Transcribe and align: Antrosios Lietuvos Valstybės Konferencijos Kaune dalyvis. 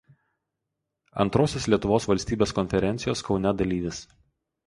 Antrosios 1.25 1.67
Lietuvos 1.73 2.09
Valstybės 2.11 2.55
Konferencijos 2.61 3.23
Kaune 3.27 3.51
dalyvis. 3.61 4.01